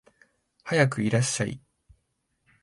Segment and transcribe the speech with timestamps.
[0.63, 1.61] はやくいらっしゃい